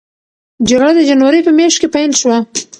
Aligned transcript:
جګړه 0.69 0.91
د 0.95 0.99
جنورۍ 1.09 1.41
په 1.45 1.51
میاشت 1.57 1.77
کې 1.81 1.87
پیل 1.95 2.11
شوه. 2.21 2.37